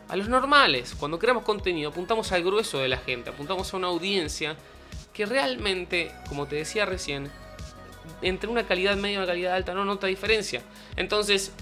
A 0.08 0.16
los 0.16 0.28
normales. 0.28 0.94
Cuando 0.98 1.18
creamos 1.18 1.42
contenido, 1.42 1.90
apuntamos 1.90 2.30
al 2.32 2.44
grueso 2.44 2.78
de 2.78 2.88
la 2.88 2.98
gente, 2.98 3.30
apuntamos 3.30 3.72
a 3.72 3.76
una 3.78 3.88
audiencia 3.88 4.56
que 5.12 5.26
realmente, 5.26 6.12
como 6.28 6.46
te 6.46 6.56
decía 6.56 6.86
recién, 6.86 7.30
entre 8.22 8.48
una 8.48 8.66
calidad 8.66 8.96
media 8.96 9.14
y 9.14 9.16
una 9.18 9.26
calidad 9.26 9.54
alta 9.54 9.74
no 9.74 9.84
nota 9.84 10.06
diferencia. 10.06 10.62
Entonces, 10.96 11.52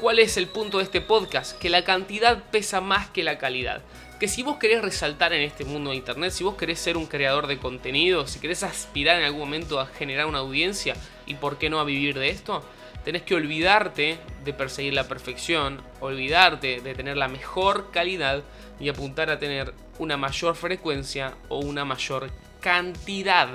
¿Cuál 0.00 0.18
es 0.18 0.36
el 0.36 0.46
punto 0.46 0.76
de 0.76 0.84
este 0.84 1.00
podcast? 1.00 1.58
Que 1.58 1.70
la 1.70 1.82
cantidad 1.82 2.44
pesa 2.50 2.82
más 2.82 3.08
que 3.08 3.24
la 3.24 3.38
calidad. 3.38 3.80
Que 4.20 4.28
si 4.28 4.42
vos 4.42 4.58
querés 4.58 4.82
resaltar 4.82 5.32
en 5.32 5.40
este 5.40 5.64
mundo 5.64 5.90
de 5.90 5.96
internet, 5.96 6.32
si 6.32 6.44
vos 6.44 6.54
querés 6.54 6.80
ser 6.80 6.98
un 6.98 7.06
creador 7.06 7.46
de 7.46 7.58
contenido, 7.58 8.26
si 8.26 8.38
querés 8.38 8.62
aspirar 8.62 9.18
en 9.18 9.24
algún 9.24 9.40
momento 9.40 9.80
a 9.80 9.86
generar 9.86 10.26
una 10.26 10.40
audiencia 10.40 10.94
y 11.24 11.34
por 11.34 11.56
qué 11.56 11.70
no 11.70 11.80
a 11.80 11.84
vivir 11.84 12.18
de 12.18 12.28
esto, 12.28 12.62
tenés 13.06 13.22
que 13.22 13.36
olvidarte 13.36 14.18
de 14.44 14.52
perseguir 14.52 14.92
la 14.92 15.08
perfección, 15.08 15.80
olvidarte 16.00 16.82
de 16.82 16.94
tener 16.94 17.16
la 17.16 17.28
mejor 17.28 17.90
calidad 17.90 18.42
y 18.78 18.90
apuntar 18.90 19.30
a 19.30 19.38
tener 19.38 19.72
una 19.98 20.18
mayor 20.18 20.56
frecuencia 20.56 21.32
o 21.48 21.60
una 21.60 21.86
mayor 21.86 22.30
cantidad 22.60 23.48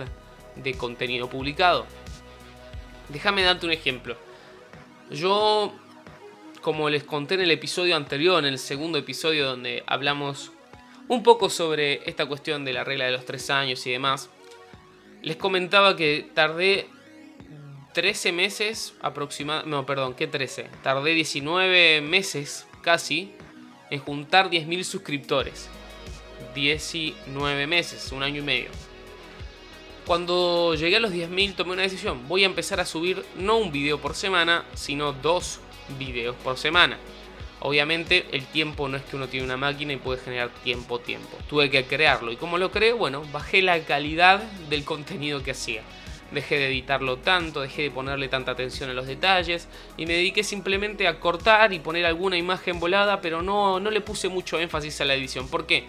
de 0.55 0.74
contenido 0.74 1.29
publicado. 1.29 1.86
Déjame 3.10 3.43
darte 3.43 3.67
un 3.67 3.74
ejemplo. 3.74 4.17
Yo 5.12 5.75
como 6.62 6.89
les 6.89 7.03
conté 7.03 7.36
en 7.36 7.41
el 7.41 7.51
episodio 7.51 7.96
anterior, 7.96 8.39
en 8.39 8.46
el 8.46 8.60
segundo 8.60 8.98
episodio 8.98 9.46
donde 9.46 9.84
hablamos 9.88 10.51
un 11.08 11.24
poco 11.24 11.50
sobre 11.50 12.08
esta 12.10 12.25
cuestión 12.25 12.63
de 12.63 12.74
la 12.74 12.84
regla 12.84 13.06
de 13.06 13.12
los 13.12 13.25
tres 13.25 13.50
años 13.50 13.86
y 13.88 13.91
demás, 13.91 14.30
les 15.22 15.36
comentaba 15.36 15.96
que 15.96 16.30
tardé 16.34 16.88
13 17.94 18.32
meses 18.32 18.94
aproximadamente, 19.01 19.70
no, 19.70 19.86
perdón, 19.86 20.13
¿qué 20.13 20.27
13? 20.27 20.70
Tardé 20.84 21.13
19 21.13 22.01
meses 22.01 22.65
casi 22.82 23.34
en 23.89 24.00
juntar 24.00 24.50
10.000 24.50 24.84
suscriptores. 24.84 25.70
19 26.56 27.68
meses, 27.68 28.12
un 28.12 28.24
año 28.24 28.41
y 28.41 28.46
medio. 28.46 28.70
Cuando 30.06 30.75
llegué 30.75 30.98
a 30.98 31.00
los 31.00 31.12
10.000 31.12 31.56
tomé 31.56 31.74
una 31.74 31.84
decisión. 31.84 32.27
Voy 32.27 32.44
a 32.44 32.48
empezar 32.48 32.80
a 32.80 32.86
subir 32.86 33.24
no 33.38 33.58
un 33.58 33.72
video 33.72 34.00
por 34.00 34.15
semana, 34.15 34.65
sino 34.74 35.13
dos 35.13 35.60
videos 35.97 36.35
por 36.38 36.57
semana. 36.57 36.97
Obviamente 37.63 38.25
el 38.31 38.45
tiempo 38.47 38.88
no 38.88 38.97
es 38.97 39.03
que 39.03 39.15
uno 39.15 39.27
tiene 39.27 39.45
una 39.45 39.57
máquina 39.57 39.93
y 39.93 39.97
puede 39.97 40.19
generar 40.19 40.50
tiempo 40.63 41.00
tiempo. 41.00 41.38
Tuve 41.47 41.69
que 41.69 41.85
crearlo 41.85 42.31
y 42.31 42.35
como 42.35 42.57
lo 42.57 42.71
creo, 42.71 42.97
bueno, 42.97 43.23
bajé 43.31 43.61
la 43.61 43.79
calidad 43.81 44.41
del 44.69 44.83
contenido 44.83 45.43
que 45.43 45.51
hacía. 45.51 45.83
Dejé 46.31 46.57
de 46.57 46.67
editarlo 46.67 47.17
tanto, 47.17 47.61
dejé 47.61 47.83
de 47.83 47.91
ponerle 47.91 48.29
tanta 48.29 48.51
atención 48.51 48.89
a 48.89 48.93
los 48.93 49.05
detalles 49.05 49.67
y 49.95 50.07
me 50.07 50.13
dediqué 50.13 50.43
simplemente 50.43 51.07
a 51.07 51.19
cortar 51.19 51.71
y 51.73 51.79
poner 51.79 52.05
alguna 52.05 52.38
imagen 52.38 52.79
volada, 52.79 53.21
pero 53.21 53.43
no, 53.43 53.79
no 53.79 53.91
le 53.91 54.01
puse 54.01 54.27
mucho 54.27 54.59
énfasis 54.59 55.01
a 55.01 55.05
la 55.05 55.13
edición. 55.13 55.47
¿Por 55.47 55.67
qué? 55.67 55.85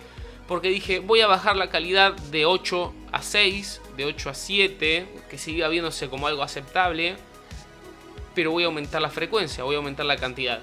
Porque 0.48 0.68
dije, 0.68 0.98
voy 0.98 1.20
a 1.20 1.26
bajar 1.26 1.56
la 1.56 1.70
calidad 1.70 2.12
de 2.12 2.44
8 2.44 2.92
a 3.12 3.22
6, 3.22 3.80
de 3.96 4.04
8 4.04 4.30
a 4.30 4.34
7, 4.34 5.06
que 5.30 5.38
siga 5.38 5.68
viéndose 5.68 6.10
como 6.10 6.26
algo 6.26 6.42
aceptable, 6.42 7.16
pero 8.34 8.50
voy 8.50 8.64
a 8.64 8.66
aumentar 8.66 9.02
la 9.02 9.10
frecuencia, 9.10 9.64
voy 9.64 9.74
a 9.74 9.78
aumentar 9.78 10.06
la 10.06 10.16
cantidad. 10.16 10.60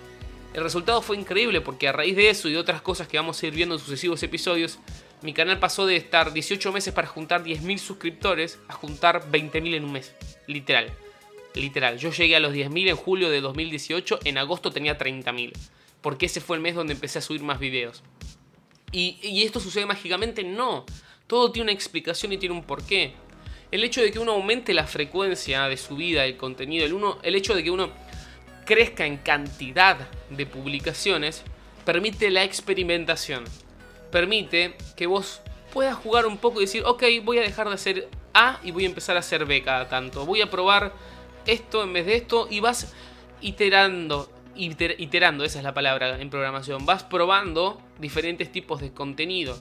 El 0.54 0.64
resultado 0.64 1.02
fue 1.02 1.18
increíble 1.18 1.62
porque 1.62 1.88
a 1.88 1.92
raíz 1.92 2.16
de 2.16 2.30
eso 2.30 2.50
y 2.50 2.54
de 2.54 2.58
otras 2.58 2.82
cosas 2.82 3.08
que 3.08 3.18
vamos 3.18 3.42
a 3.42 3.48
ir 3.48 3.54
viendo 3.54 3.76
en 3.76 3.82
sucesivos 3.82 4.24
episodios, 4.24 4.80
Mi 5.22 5.34
canal 5.34 5.60
pasó 5.60 5.86
de 5.86 5.98
estar 5.98 6.32
18 6.32 6.72
meses 6.72 6.94
para 6.94 7.06
juntar 7.06 7.44
10.000 7.44 7.78
suscriptores 7.78 8.58
a 8.70 8.74
juntar 8.74 9.30
20.000 9.30 9.76
en 9.76 9.84
un 9.84 9.92
mes. 9.92 10.16
Literal. 10.48 10.94
Literal. 11.56 11.98
Yo 11.98 12.12
llegué 12.12 12.38
a 12.38 12.40
los 12.40 12.54
10.000 12.54 12.90
en 12.92 12.96
julio 12.96 13.30
de 13.30 13.42
2018, 13.42 14.20
en 14.24 14.38
agosto 14.38 14.72
tenía 14.72 14.98
30.000. 14.98 15.52
Porque 16.00 16.28
ese 16.28 16.40
fue 16.40 16.56
el 16.56 16.64
mes 16.64 16.74
donde 16.74 16.94
empecé 16.94 17.20
a 17.20 17.22
subir 17.22 17.44
más 17.44 17.60
videos. 17.60 18.02
Y, 18.92 19.44
esto 19.44 19.60
sucede 19.60 19.86
mágicamente, 19.86 20.44
no. 20.44 20.86
Todo 21.28 21.52
tiene 21.52 21.66
una 21.66 21.74
explicación 21.74 22.34
y 22.34 22.38
tiene 22.38 22.56
un 22.56 22.64
porqué. 22.64 23.14
El 23.72 23.84
hecho 23.84 24.02
de 24.02 24.12
que 24.12 24.20
uno 24.20 24.32
aumente 24.32 24.74
la 24.74 24.88
frecuencia 24.88 25.68
de 25.68 25.78
subida 25.78 26.24
del 26.24 26.38
contenido, 26.38 26.86
el, 26.86 26.94
uno, 26.94 27.20
el 27.22 27.36
hecho 27.36 27.54
de 27.54 27.64
que 27.64 27.72
uno 27.72 27.92
crezca 28.66 29.06
en 29.06 29.18
cantidad 29.18 29.98
de 30.30 30.46
publicaciones, 30.46 31.44
permite 31.86 32.32
la 32.32 32.44
experimentación. 32.44 33.44
Permite 34.12 34.76
que 34.96 35.08
vos 35.08 35.42
puedas 35.72 35.96
jugar 35.96 36.26
un 36.26 36.38
poco 36.38 36.60
y 36.60 36.66
decir, 36.66 36.84
ok, 36.86 37.04
voy 37.24 37.38
a 37.38 37.42
dejar 37.42 37.68
de 37.68 37.76
hacer 37.76 38.10
A 38.34 38.60
y 38.64 38.72
voy 38.72 38.86
a 38.86 38.88
empezar 38.88 39.16
a 39.16 39.20
hacer 39.20 39.46
B 39.46 39.62
cada 39.62 39.88
tanto. 39.88 40.26
Voy 40.26 40.42
a 40.42 40.50
probar 40.50 40.94
esto 41.46 41.84
en 41.84 41.94
vez 41.94 42.06
de 42.06 42.16
esto 42.16 42.48
y 42.50 42.60
vas 42.60 42.94
iterando, 43.42 44.32
iterando, 44.56 45.44
esa 45.44 45.60
es 45.60 45.64
la 45.64 45.74
palabra 45.74 46.20
en 46.20 46.30
programación, 46.30 46.86
vas 46.86 47.04
probando 47.04 47.82
diferentes 48.00 48.52
tipos 48.52 48.82
de 48.82 48.92
contenido. 48.92 49.60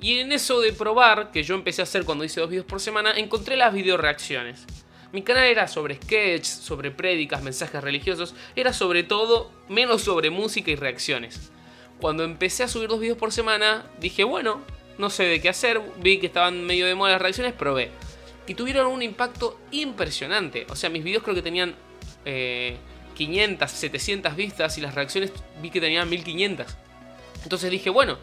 Y 0.00 0.20
en 0.20 0.32
eso 0.32 0.60
de 0.60 0.72
probar, 0.72 1.32
que 1.32 1.42
yo 1.42 1.54
empecé 1.54 1.82
a 1.82 1.84
hacer 1.84 2.04
cuando 2.04 2.24
hice 2.24 2.40
dos 2.40 2.50
videos 2.50 2.66
por 2.66 2.80
semana, 2.80 3.12
encontré 3.16 3.56
las 3.56 3.72
video 3.72 3.96
reacciones. 3.96 4.64
Mi 5.12 5.22
canal 5.22 5.44
era 5.44 5.66
sobre 5.66 5.96
sketch, 5.96 6.44
sobre 6.44 6.90
prédicas, 6.90 7.42
mensajes 7.42 7.82
religiosos, 7.82 8.34
era 8.54 8.72
sobre 8.72 9.02
todo 9.02 9.50
menos 9.68 10.02
sobre 10.02 10.30
música 10.30 10.70
y 10.70 10.76
reacciones. 10.76 11.50
Cuando 12.00 12.22
empecé 12.24 12.62
a 12.62 12.68
subir 12.68 12.88
dos 12.88 13.00
videos 13.00 13.18
por 13.18 13.32
semana, 13.32 13.86
dije, 14.00 14.22
bueno, 14.22 14.60
no 14.98 15.10
sé 15.10 15.24
de 15.24 15.40
qué 15.40 15.48
hacer, 15.48 15.80
vi 16.00 16.18
que 16.18 16.26
estaban 16.26 16.64
medio 16.64 16.86
de 16.86 16.94
moda 16.94 17.12
las 17.12 17.22
reacciones, 17.22 17.54
probé. 17.54 17.90
Y 18.46 18.54
tuvieron 18.54 18.86
un 18.86 19.02
impacto 19.02 19.58
impresionante. 19.72 20.66
O 20.68 20.76
sea, 20.76 20.90
mis 20.90 21.02
videos 21.02 21.22
creo 21.22 21.34
que 21.34 21.42
tenían 21.42 21.74
500, 23.14 23.72
eh, 23.72 23.76
700 23.76 24.36
vistas 24.36 24.78
y 24.78 24.80
las 24.80 24.94
reacciones 24.94 25.32
vi 25.60 25.70
que 25.70 25.80
tenían 25.80 26.08
1500. 26.08 26.66
Entonces 27.42 27.70
dije, 27.70 27.90
bueno, 27.90 28.18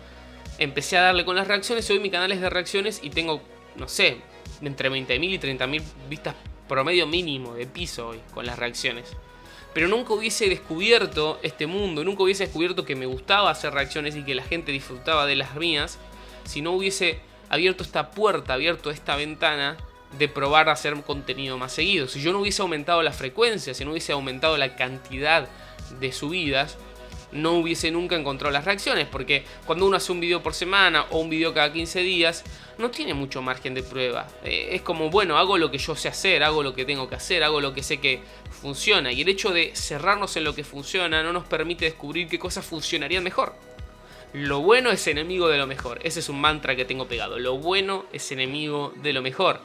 empecé 0.57 0.97
a 0.97 1.01
darle 1.01 1.25
con 1.25 1.35
las 1.35 1.47
reacciones. 1.47 1.89
Hoy 1.89 1.99
mi 1.99 2.09
canal 2.09 2.31
es 2.31 2.41
de 2.41 2.49
reacciones 2.49 2.99
y 3.03 3.09
tengo, 3.09 3.41
no 3.75 3.87
sé, 3.87 4.17
entre 4.61 4.89
20.000 4.89 5.29
y 5.29 5.39
30.000 5.39 5.81
vistas 6.09 6.35
promedio 6.67 7.05
mínimo 7.07 7.53
de 7.53 7.67
piso 7.67 8.09
hoy 8.09 8.19
con 8.33 8.45
las 8.45 8.57
reacciones. 8.57 9.11
Pero 9.73 9.87
nunca 9.87 10.13
hubiese 10.13 10.47
descubierto 10.47 11.39
este 11.43 11.67
mundo, 11.67 12.03
nunca 12.03 12.23
hubiese 12.23 12.45
descubierto 12.45 12.85
que 12.85 12.95
me 12.95 13.05
gustaba 13.05 13.51
hacer 13.51 13.73
reacciones 13.73 14.15
y 14.15 14.23
que 14.23 14.35
la 14.35 14.43
gente 14.43 14.71
disfrutaba 14.71 15.25
de 15.25 15.35
las 15.35 15.55
mías 15.55 15.99
si 16.45 16.61
no 16.61 16.71
hubiese 16.71 17.19
abierto 17.49 17.83
esta 17.83 18.11
puerta, 18.11 18.53
abierto 18.53 18.89
esta 18.89 19.15
ventana 19.15 19.77
de 20.17 20.29
probar 20.29 20.69
a 20.69 20.73
hacer 20.73 20.95
contenido 21.03 21.57
más 21.57 21.73
seguido. 21.73 22.07
Si 22.07 22.21
yo 22.21 22.31
no 22.31 22.39
hubiese 22.39 22.61
aumentado 22.61 23.01
la 23.03 23.11
frecuencia, 23.11 23.73
si 23.73 23.83
no 23.83 23.91
hubiese 23.91 24.13
aumentado 24.13 24.57
la 24.57 24.75
cantidad 24.75 25.49
de 25.99 26.11
subidas, 26.11 26.77
no 27.35 27.53
hubiese 27.53 27.91
nunca 27.91 28.15
encontrado 28.15 28.51
las 28.51 28.65
reacciones. 28.65 29.07
Porque 29.07 29.43
cuando 29.65 29.85
uno 29.85 29.97
hace 29.97 30.11
un 30.11 30.19
video 30.19 30.41
por 30.41 30.53
semana 30.53 31.05
o 31.11 31.19
un 31.19 31.29
video 31.29 31.53
cada 31.53 31.71
15 31.71 32.01
días, 32.01 32.43
no 32.77 32.89
tiene 32.89 33.13
mucho 33.13 33.41
margen 33.41 33.73
de 33.73 33.83
prueba. 33.83 34.27
Eh, 34.43 34.69
es 34.71 34.81
como, 34.81 35.09
bueno, 35.09 35.37
hago 35.37 35.57
lo 35.57 35.71
que 35.71 35.77
yo 35.77 35.95
sé 35.95 36.07
hacer, 36.07 36.43
hago 36.43 36.63
lo 36.63 36.73
que 36.73 36.85
tengo 36.85 37.07
que 37.07 37.15
hacer, 37.15 37.43
hago 37.43 37.61
lo 37.61 37.73
que 37.73 37.83
sé 37.83 37.99
que 37.99 38.21
funciona. 38.49 39.11
Y 39.11 39.21
el 39.21 39.29
hecho 39.29 39.51
de 39.51 39.71
cerrarnos 39.75 40.35
en 40.37 40.43
lo 40.43 40.55
que 40.55 40.63
funciona 40.63 41.21
no 41.21 41.33
nos 41.33 41.45
permite 41.45 41.85
descubrir 41.85 42.27
qué 42.27 42.39
cosas 42.39 42.65
funcionarían 42.65 43.23
mejor. 43.23 43.55
Lo 44.33 44.59
bueno 44.59 44.91
es 44.91 45.07
enemigo 45.07 45.47
de 45.47 45.57
lo 45.57 45.67
mejor. 45.67 45.99
Ese 46.03 46.19
es 46.19 46.27
un 46.29 46.41
mantra 46.41 46.75
que 46.75 46.83
tengo 46.83 47.07
pegado. 47.07 47.39
Lo 47.39 47.57
bueno 47.57 48.05
es 48.11 48.31
enemigo 48.31 48.93
de 48.97 49.13
lo 49.13 49.21
mejor. 49.21 49.61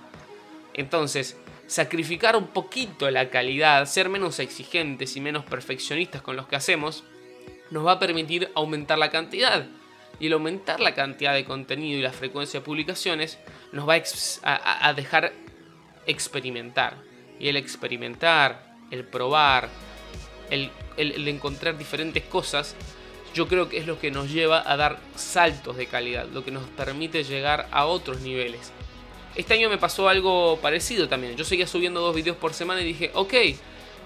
Entonces, 0.75 1.37
sacrificar 1.67 2.37
un 2.37 2.49
poquito 2.49 3.11
la 3.11 3.31
calidad, 3.31 3.87
ser 3.87 4.09
menos 4.09 4.39
exigentes 4.39 5.17
y 5.17 5.21
menos 5.21 5.45
perfeccionistas 5.45 6.23
con 6.23 6.37
los 6.37 6.47
que 6.47 6.57
hacemos, 6.57 7.05
nos 7.71 7.87
va 7.87 7.93
a 7.93 7.99
permitir 7.99 8.51
aumentar 8.55 8.99
la 8.99 9.11
cantidad. 9.11 9.67
Y 10.19 10.27
el 10.27 10.35
aumentar 10.35 10.81
la 10.81 10.95
cantidad 10.95 11.33
de 11.33 11.45
contenido 11.45 11.99
y 11.99 12.03
la 12.03 12.13
frecuencia 12.13 12.61
de 12.61 12.67
publicaciones 12.67 13.39
nos 13.73 13.89
va 13.89 13.95
a, 14.43 14.93
dejar 14.93 15.33
experimentar. 16.07 16.97
Y 17.39 17.49
el 17.49 17.57
experimentar, 17.57 18.77
el 18.91 19.05
probar, 19.05 19.69
el, 20.51 20.71
el 20.99 21.27
encontrar 21.27 21.79
diferentes 21.79 22.23
cosas, 22.25 22.77
yo 23.35 23.49
creo 23.49 23.69
que 23.69 23.79
es 23.79 23.87
lo 23.87 23.99
que 23.99 24.11
nos 24.11 24.31
lleva 24.31 24.63
a 24.71 24.77
dar 24.77 24.99
saltos 25.15 25.77
de 25.77 25.87
calidad, 25.87 26.27
lo 26.27 26.45
que 26.45 26.51
nos 26.51 26.65
permite 26.71 27.25
llegar 27.25 27.69
a 27.71 27.87
otros 27.87 28.21
niveles. 28.21 28.73
Este 29.37 29.55
año 29.55 29.71
me 29.71 29.79
pasó 29.79 30.09
algo 30.09 30.59
parecido 30.61 31.09
también. 31.09 31.37
Yo 31.37 31.45
seguía 31.45 31.67
subiendo 31.67 32.01
dos 32.01 32.15
videos 32.15 32.37
por 32.37 32.53
semana 32.53 32.81
y 32.81 32.85
dije, 32.85 33.11
ok, 33.15 33.35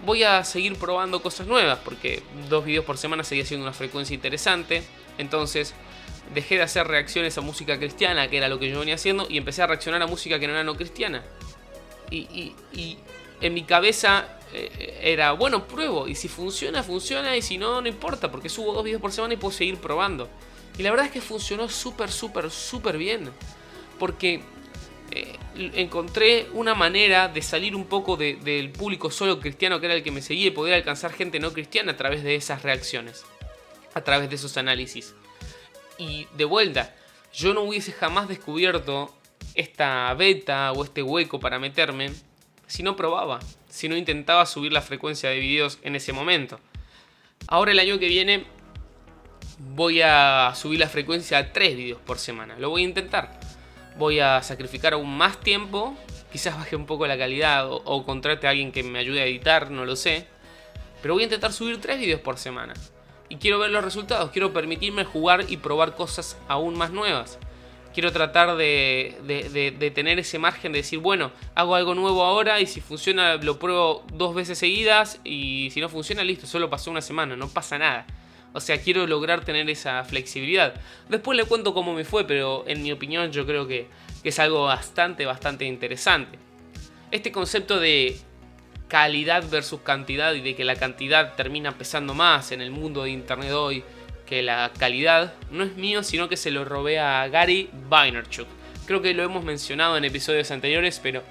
voy 0.05 0.23
a 0.23 0.45
seguir 0.45 0.77
probando 0.77 1.23
cosas 1.23 1.47
nuevas, 1.47 1.79
porque 1.85 2.23
dos 2.49 2.65
videos 2.65 2.85
por 2.85 2.99
semana 2.99 3.25
seguía 3.25 3.45
siendo 3.45 3.65
una 3.65 3.73
frecuencia 3.73 4.15
interesante. 4.15 4.83
Entonces 5.19 5.75
dejé 6.33 6.57
de 6.57 6.63
hacer 6.63 6.87
reacciones 6.87 7.37
a 7.39 7.41
música 7.41 7.79
cristiana, 7.79 8.29
que 8.29 8.39
era 8.39 8.49
lo 8.49 8.59
que 8.59 8.71
yo 8.71 8.79
venía 8.81 8.95
haciendo, 8.95 9.27
y 9.29 9.39
empecé 9.39 9.63
a 9.63 9.67
reaccionar 9.67 10.03
a 10.03 10.07
música 10.07 10.39
que 10.39 10.47
no 10.47 10.55
era 10.55 10.65
no 10.65 10.75
cristiana. 10.75 11.23
Y, 12.11 12.53
en 13.41 13.53
mi 13.53 13.65
cabeza 13.65 14.27
eh, 14.55 15.01
era, 15.03 15.33
bueno, 15.33 15.67
pruebo, 15.67 16.07
y 16.09 16.15
si 16.15 16.29
funciona, 16.29 16.83
funciona, 16.83 17.37
y 17.37 17.43
si 17.43 17.59
no, 17.59 17.83
no 17.83 17.89
importa, 17.89 18.31
porque 18.31 18.49
subo 18.49 18.73
dos 18.73 18.85
videos 18.85 19.03
por 19.03 19.13
semana 19.13 19.35
y 19.35 19.37
puedo 19.37 19.53
seguir 19.53 19.77
probando. 19.77 20.29
Y 20.79 20.83
la 20.83 20.91
verdad 20.91 21.07
es 21.07 21.13
que 21.13 21.21
funcionó 21.21 21.69
súper, 21.69 22.11
súper, 22.11 22.51
súper 22.51 22.97
bien. 22.97 23.31
Porque 23.99 24.43
eh, 25.11 25.37
encontré 25.75 26.49
una 26.53 26.75
manera 26.75 27.29
de 27.29 27.43
salir 27.43 27.77
un 27.77 27.85
poco 27.85 28.17
del 28.17 28.71
público 28.71 29.11
solo 29.11 29.39
cristiano 29.41 29.81
que 29.81 29.87
era 29.87 29.95
el 29.95 30.03
que 30.03 30.11
me 30.11 30.23
seguía 30.23 30.49
y 30.49 30.51
poder 30.51 30.75
alcanzar 30.75 31.13
gente 31.13 31.39
no 31.39 31.53
cristiana 31.53 31.93
a 31.93 31.97
través 31.97 32.25
de 32.25 32.35
esas 32.35 32.63
reacciones, 32.63 33.25
a 33.95 34.01
través 34.03 34.29
de 34.29 34.37
esos 34.37 34.57
análisis. 34.57 35.15
Y 35.99 36.27
de 36.37 36.45
vuelta, 36.45 36.95
yo 37.33 37.55
no 37.55 37.63
hubiese 37.63 37.93
jamás 37.93 38.29
descubierto 38.29 39.15
esta 39.55 40.13
beta 40.15 40.73
o 40.73 40.85
este 40.85 41.03
hueco 41.03 41.39
para 41.39 41.59
meterme 41.59 42.11
si 42.67 42.83
no 42.83 42.97
probaba, 42.97 43.41
si 43.69 43.89
no 43.89 43.97
intentaba 43.97 44.47
subir 44.47 44.73
la 44.73 44.83
frecuencia 44.83 45.31
de 45.31 45.39
videos 45.39 45.79
en 45.83 45.95
ese 45.95 46.13
momento. 46.13 46.59
Ahora 47.47 47.73
el 47.73 47.79
año 47.79 47.99
que 47.99 48.09
viene 48.09 48.47
voy 49.59 50.01
a 50.03 50.53
subir 50.57 50.81
la 50.81 50.89
frecuencia 50.89 51.39
a 51.39 51.53
3 51.53 51.77
videos 51.77 52.01
por 52.01 52.19
semana. 52.19 52.59
Lo 52.59 52.71
voy 52.71 52.83
a 52.83 52.87
intentar 52.87 53.39
voy 53.97 54.21
a 54.21 54.43
sacrificar 54.43 54.95
aún 54.95 55.17
más 55.17 55.41
tiempo, 55.41 55.97
quizás 56.33 56.57
baje 56.57 56.77
un 56.77 56.87
poco 56.87 57.07
la 57.07 57.17
calidad 57.17 57.69
o, 57.71 58.05
contrate 58.05 58.47
a 58.47 58.51
alguien 58.51 58.73
que 58.73 58.83
me 58.83 58.99
ayude 58.99 59.23
a 59.23 59.27
editar, 59.27 59.71
no 59.71 59.85
lo 59.85 59.97
sé. 59.97 60.27
Pero 61.01 61.15
voy 61.15 61.23
a 61.23 61.27
intentar 61.27 61.53
subir 61.53 61.81
3 61.81 61.99
videos 61.99 62.21
por 62.21 62.39
semana. 62.39 62.75
Y 63.29 63.37
quiero 63.37 63.59
ver 63.59 63.71
los 63.71 63.85
resultados, 63.85 64.31
quiero 64.31 64.53
permitirme 64.53 65.05
jugar 65.05 65.45
y 65.49 65.59
probar 65.59 65.95
cosas 65.95 66.37
aún 66.49 66.77
más 66.77 66.91
nuevas. 66.91 67.39
Quiero 67.93 68.11
tratar 68.11 68.57
de, 68.57 69.17
de, 69.79 69.91
tener 69.93 70.19
ese 70.19 70.41
margen 70.41 70.73
de 70.73 70.79
decir, 70.79 70.99
bueno, 70.99 71.31
hago 71.55 71.77
algo 71.77 71.95
nuevo 71.95 72.25
ahora 72.25 72.61
y 72.61 72.67
si 72.67 72.81
funciona 72.81 73.37
lo 73.37 73.61
pruebo 73.61 74.05
dos 74.13 74.35
veces 74.35 74.59
seguidas 74.59 75.21
y 75.23 75.71
si 75.71 75.81
no 75.81 75.89
funciona, 75.89 76.25
listo, 76.25 76.49
solo 76.49 76.69
pasó 76.69 76.91
una 76.91 77.01
semana, 77.01 77.37
no 77.37 77.49
pasa 77.49 77.79
nada. 77.79 78.07
O 78.55 78.61
sea, 78.61 78.81
quiero 78.81 79.07
lograr 79.07 79.45
tener 79.45 79.69
esa 79.69 80.05
flexibilidad. 80.05 80.75
Después 81.09 81.37
le 81.37 81.45
cuento 81.45 81.75
cómo 81.75 81.93
me 81.93 82.05
fue, 82.05 82.25
pero 82.25 82.65
en 82.69 82.83
mi 82.83 82.93
opinión 82.93 83.33
yo 83.33 83.45
creo 83.45 83.67
que, 83.67 83.89
es 84.23 84.39
algo 84.39 84.65
bastante, 84.65 85.27
bastante 85.27 85.67
interesante. 85.67 86.39
Este 87.11 87.31
concepto 87.31 87.79
de 87.79 88.17
calidad 88.89 89.45
versus 89.51 89.81
cantidad 89.81 90.33
y 90.33 90.41
de 90.41 90.55
que 90.55 90.65
la 90.65 90.77
cantidad 90.77 91.35
termina 91.35 91.77
pesando 91.77 92.15
más 92.15 92.53
en 92.53 92.63
el 92.63 92.71
mundo 92.71 93.03
de 93.03 93.11
Internet 93.11 93.53
hoy 93.53 93.85
que 94.25 94.43
la 94.43 94.71
calidad 94.79 95.35
no 95.51 95.65
es 95.65 95.75
mío, 95.77 96.03
sino 96.03 96.29
que 96.29 96.37
se 96.37 96.51
lo 96.51 96.65
robé 96.65 96.99
a 96.99 97.29
Gary 97.29 97.69
Vaynerchuk. 97.91 98.47
Creo 98.87 99.03
que 99.03 99.15
lo 99.15 99.23
hemos 99.23 99.45
mencionado 99.45 99.97
en 99.97 100.05
episodios 100.05 100.51
anteriores, 100.51 101.01
pero 101.03 101.23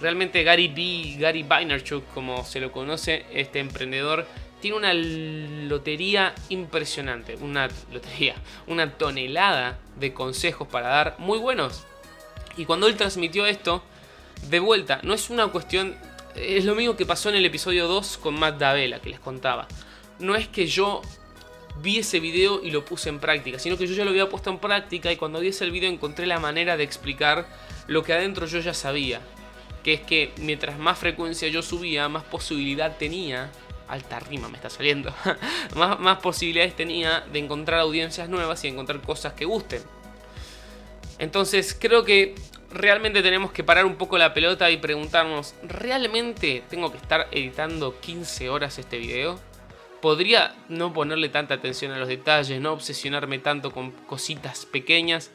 realmente 0.00 0.42
Gary 0.42 0.68
B, 0.68 1.16
Gary 1.18 1.42
Vaynerchuk, 1.42 2.04
como 2.12 2.44
se 2.44 2.60
lo 2.60 2.72
conoce, 2.72 3.24
este 3.32 3.60
emprendedor 3.60 4.26
tiene 4.62 4.76
una 4.76 4.94
lotería 4.94 6.34
impresionante, 6.48 7.36
una 7.40 7.68
lotería, 7.92 8.36
una 8.68 8.92
tonelada 8.96 9.78
de 9.96 10.14
consejos 10.14 10.68
para 10.68 10.88
dar 10.88 11.16
muy 11.18 11.38
buenos. 11.38 11.84
Y 12.56 12.64
cuando 12.64 12.86
él 12.86 12.96
transmitió 12.96 13.44
esto, 13.44 13.82
de 14.48 14.60
vuelta, 14.60 15.00
no 15.02 15.14
es 15.14 15.30
una 15.30 15.48
cuestión, 15.48 15.96
es 16.36 16.64
lo 16.64 16.76
mismo 16.76 16.96
que 16.96 17.04
pasó 17.04 17.28
en 17.28 17.34
el 17.34 17.44
episodio 17.44 17.88
2 17.88 18.18
con 18.18 18.38
Matt 18.38 18.58
Davela, 18.58 19.00
que 19.00 19.10
les 19.10 19.18
contaba. 19.18 19.66
No 20.20 20.36
es 20.36 20.46
que 20.46 20.66
yo 20.66 21.02
vi 21.82 21.98
ese 21.98 22.20
video 22.20 22.62
y 22.62 22.70
lo 22.70 22.84
puse 22.84 23.08
en 23.08 23.18
práctica, 23.18 23.58
sino 23.58 23.76
que 23.76 23.88
yo 23.88 23.94
ya 23.94 24.04
lo 24.04 24.10
había 24.10 24.28
puesto 24.28 24.50
en 24.50 24.58
práctica 24.58 25.10
y 25.10 25.16
cuando 25.16 25.40
vi 25.40 25.48
ese 25.48 25.68
video 25.70 25.90
encontré 25.90 26.26
la 26.26 26.38
manera 26.38 26.76
de 26.76 26.84
explicar 26.84 27.48
lo 27.88 28.04
que 28.04 28.12
adentro 28.12 28.46
yo 28.46 28.60
ya 28.60 28.74
sabía. 28.74 29.20
Que 29.82 29.94
es 29.94 30.00
que 30.02 30.30
mientras 30.36 30.78
más 30.78 30.98
frecuencia 30.98 31.48
yo 31.48 31.62
subía, 31.62 32.08
más 32.08 32.22
posibilidad 32.22 32.96
tenía 32.96 33.50
alta 33.92 34.18
rima 34.20 34.48
me 34.48 34.56
está 34.56 34.70
saliendo, 34.70 35.14
más, 35.76 36.00
más 36.00 36.18
posibilidades 36.18 36.74
tenía 36.74 37.20
de 37.32 37.38
encontrar 37.38 37.80
audiencias 37.80 38.28
nuevas 38.28 38.64
y 38.64 38.68
encontrar 38.68 39.00
cosas 39.00 39.34
que 39.34 39.44
gusten. 39.44 39.82
Entonces 41.18 41.76
creo 41.78 42.04
que 42.04 42.34
realmente 42.70 43.22
tenemos 43.22 43.52
que 43.52 43.62
parar 43.62 43.84
un 43.84 43.96
poco 43.96 44.16
la 44.16 44.32
pelota 44.32 44.70
y 44.70 44.78
preguntarnos, 44.78 45.54
¿realmente 45.62 46.64
tengo 46.70 46.90
que 46.90 46.96
estar 46.96 47.28
editando 47.30 48.00
15 48.00 48.48
horas 48.48 48.78
este 48.78 48.98
video? 48.98 49.38
¿Podría 50.00 50.56
no 50.68 50.92
ponerle 50.92 51.28
tanta 51.28 51.54
atención 51.54 51.92
a 51.92 51.98
los 51.98 52.08
detalles, 52.08 52.60
no 52.60 52.72
obsesionarme 52.72 53.38
tanto 53.38 53.70
con 53.70 53.92
cositas 53.92 54.66
pequeñas 54.66 55.30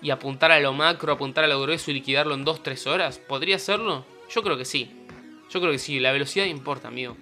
y 0.00 0.10
apuntar 0.10 0.52
a 0.52 0.60
lo 0.60 0.72
macro, 0.72 1.12
apuntar 1.12 1.44
a 1.44 1.48
lo 1.48 1.60
grueso 1.60 1.90
y 1.90 1.94
liquidarlo 1.94 2.34
en 2.34 2.46
2-3 2.46 2.86
horas? 2.86 3.18
¿Podría 3.18 3.56
hacerlo? 3.56 4.06
Yo 4.30 4.42
creo 4.42 4.56
que 4.56 4.64
sí. 4.64 5.04
Yo 5.50 5.60
creo 5.60 5.72
que 5.72 5.78
sí, 5.78 5.98
la 5.98 6.12
velocidad 6.12 6.46
importa, 6.46 6.88
amigo. 6.88 7.16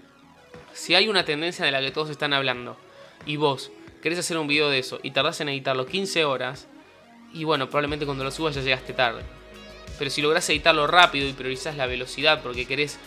Si 0.76 0.94
hay 0.94 1.08
una 1.08 1.24
tendencia 1.24 1.64
de 1.64 1.70
la 1.70 1.80
que 1.80 1.90
todos 1.90 2.10
están 2.10 2.34
hablando 2.34 2.76
y 3.24 3.36
vos 3.36 3.70
querés 4.02 4.18
hacer 4.18 4.36
un 4.36 4.46
video 4.46 4.68
de 4.68 4.78
eso 4.78 5.00
y 5.02 5.10
tardás 5.10 5.40
en 5.40 5.48
editarlo 5.48 5.86
15 5.86 6.26
horas, 6.26 6.68
y 7.32 7.44
bueno, 7.44 7.66
probablemente 7.68 8.04
cuando 8.04 8.24
lo 8.24 8.30
subas 8.30 8.54
ya 8.54 8.60
llegaste 8.60 8.92
tarde. 8.92 9.22
Pero 9.98 10.10
si 10.10 10.20
lográs 10.20 10.48
editarlo 10.50 10.86
rápido 10.86 11.26
y 11.26 11.32
priorizás 11.32 11.78
la 11.78 11.86
velocidad 11.86 12.42
porque 12.42 12.66
querés 12.66 12.98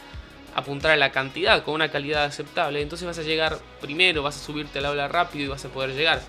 apuntar 0.56 0.92
a 0.92 0.98
la 0.98 1.12
cantidad 1.12 1.64
con 1.64 1.76
una 1.76 1.92
calidad 1.92 2.24
aceptable, 2.24 2.82
entonces 2.82 3.06
vas 3.06 3.20
a 3.20 3.24
llegar 3.24 3.60
primero, 3.80 4.24
vas 4.24 4.38
a 4.38 4.44
subirte 4.44 4.82
la 4.82 4.90
ola 4.90 5.08
rápido 5.08 5.46
y 5.46 5.48
vas 5.50 5.64
a 5.64 5.70
poder 5.70 5.92
llegar. 5.92 6.24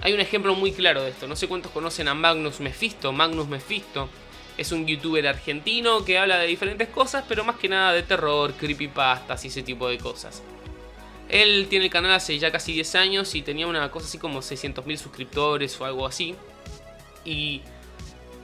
Hay 0.00 0.14
un 0.14 0.20
ejemplo 0.20 0.54
muy 0.54 0.72
claro 0.72 1.02
de 1.02 1.10
esto. 1.10 1.28
No 1.28 1.36
sé 1.36 1.48
cuántos 1.48 1.70
conocen 1.70 2.08
a 2.08 2.14
Magnus 2.14 2.60
Mephisto. 2.60 3.12
Magnus 3.12 3.46
Mephisto 3.46 4.08
es 4.56 4.72
un 4.72 4.86
youtuber 4.86 5.28
argentino 5.28 6.02
que 6.02 6.18
habla 6.18 6.38
de 6.38 6.46
diferentes 6.46 6.88
cosas, 6.88 7.24
pero 7.28 7.44
más 7.44 7.56
que 7.56 7.68
nada 7.68 7.92
de 7.92 8.04
terror, 8.04 8.54
creepypastas 8.54 9.44
y 9.44 9.48
ese 9.48 9.62
tipo 9.62 9.86
de 9.86 9.98
cosas. 9.98 10.42
Él 11.28 11.66
tiene 11.68 11.86
el 11.86 11.90
canal 11.90 12.12
hace 12.12 12.38
ya 12.38 12.50
casi 12.50 12.72
10 12.72 12.94
años 12.94 13.34
y 13.34 13.42
tenía 13.42 13.66
una 13.66 13.90
cosa 13.90 14.06
así 14.06 14.18
como 14.18 14.40
600.000 14.40 14.96
suscriptores 14.96 15.78
o 15.80 15.84
algo 15.84 16.06
así. 16.06 16.34
Y 17.24 17.62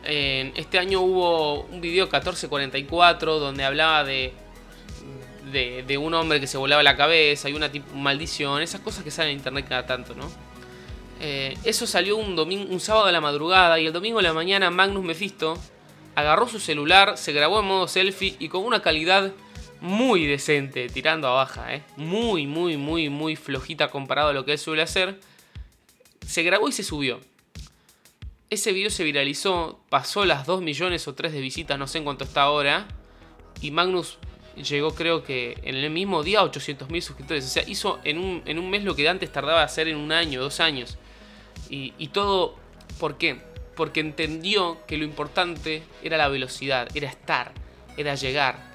este 0.05 0.79
año 0.79 1.01
hubo 1.01 1.63
un 1.63 1.81
video 1.81 2.05
1444 2.05 3.39
donde 3.39 3.65
hablaba 3.65 4.05
de, 4.05 4.35
de, 5.53 5.99
un 5.99 6.13
hombre 6.15 6.41
que 6.41 6.47
se 6.47 6.59
volaba 6.59 6.83
la 6.83 6.97
cabeza 6.97 7.49
y 7.49 7.55
una 7.55 7.71
maldición, 7.95 8.63
esas 8.63 8.81
cosas 8.81 9.05
que 9.05 9.11
salen 9.11 9.33
en 9.33 9.39
internet 9.39 9.67
cada 9.69 9.87
tanto, 9.87 10.15
¿no? 10.15 10.31
Eh, 11.21 11.57
eso 11.65 11.87
salió 11.87 12.17
un, 12.17 12.35
domingo, 12.35 12.73
un 12.73 12.81
sábado 12.81 13.07
de 13.07 13.13
la 13.13 13.21
madrugada 13.21 13.79
y 13.79 13.87
el 13.87 13.93
domingo 13.93 14.19
de 14.19 14.25
la 14.25 14.33
mañana 14.33 14.71
Magnus 14.71 15.05
Mephisto 15.05 15.57
agarró 16.15 16.49
su 16.49 16.59
celular, 16.59 17.17
se 17.17 17.33
grabó 17.33 17.61
en 17.61 17.67
modo 17.67 17.89
selfie 17.89 18.37
y 18.39 18.49
con 18.49 18.65
una 18.65 18.83
calidad 18.83 19.33
muy 19.85 20.25
decente, 20.25 20.89
tirando 20.89 21.29
a 21.29 21.33
baja, 21.33 21.75
¿eh? 21.75 21.83
muy, 21.99 22.47
muy, 22.47 22.79
muy, 22.79 23.11
muy 23.11 23.37
flojita 23.37 23.91
comparado 23.91 24.31
a 24.31 24.33
lo 24.33 24.47
que 24.47 24.53
él 24.53 24.59
suele 24.59 24.81
hacer, 24.81 25.21
se 26.27 26.43
grabó 26.43 26.71
y 26.71 26.73
se 26.73 26.83
subió. 26.83 27.21
Ese 28.49 28.73
video 28.73 28.89
se 28.89 29.05
viralizó, 29.05 29.79
pasó 29.91 30.25
las 30.25 30.47
2 30.47 30.63
millones 30.63 31.07
o 31.07 31.15
3 31.15 31.35
de 31.35 31.41
visitas, 31.43 31.79
no 31.79 31.87
sé 31.87 31.99
en 31.99 32.05
cuánto 32.05 32.25
está 32.25 32.45
ahora, 32.45 32.89
y 33.61 33.73
Magnus 33.73 34.17
llegó 34.57 34.95
creo 34.95 35.23
que 35.23 35.59
en 35.65 35.75
el 35.75 35.91
mismo 35.91 36.23
día 36.23 36.39
a 36.39 36.45
800 36.45 36.89
mil 36.89 37.03
suscriptores. 37.03 37.45
O 37.45 37.49
sea, 37.49 37.65
hizo 37.67 38.01
en 38.05 38.17
un, 38.17 38.43
en 38.47 38.59
un 38.59 38.71
mes 38.71 38.85
lo 38.85 38.97
que 38.97 39.07
antes 39.07 39.31
tardaba 39.31 39.63
hacer 39.63 39.89
en 39.89 39.99
un 39.99 40.13
año, 40.13 40.41
dos 40.41 40.61
años. 40.61 40.97
Y, 41.69 41.93
y 41.99 42.09
todo, 42.09 42.57
¿por 42.99 43.19
qué? 43.19 43.37
Porque 43.77 44.01
entendió 44.01 44.79
que 44.87 44.97
lo 44.97 45.05
importante 45.05 45.83
era 46.03 46.17
la 46.17 46.29
velocidad, 46.29 46.89
era 46.97 47.11
estar, 47.11 47.53
era 47.99 48.15
llegar, 48.15 48.74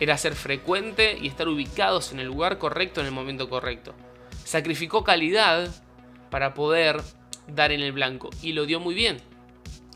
era 0.00 0.16
ser 0.16 0.34
frecuente 0.34 1.16
y 1.20 1.28
estar 1.28 1.46
ubicados 1.48 2.12
en 2.12 2.20
el 2.20 2.26
lugar 2.26 2.58
correcto 2.58 3.00
en 3.00 3.06
el 3.06 3.12
momento 3.12 3.48
correcto. 3.48 3.94
Sacrificó 4.44 5.04
calidad 5.04 5.70
para 6.30 6.54
poder 6.54 7.00
dar 7.46 7.70
en 7.70 7.82
el 7.82 7.92
blanco 7.92 8.30
y 8.42 8.52
lo 8.52 8.66
dio 8.66 8.80
muy 8.80 8.94
bien. 8.94 9.18